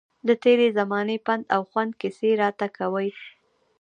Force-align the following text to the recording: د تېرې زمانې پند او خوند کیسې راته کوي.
د 0.27 0.29
تېرې 0.43 0.67
زمانې 0.77 1.17
پند 1.25 1.43
او 1.55 1.61
خوند 1.69 1.91
کیسې 2.01 2.29
راته 2.41 2.67
کوي. 2.77 3.09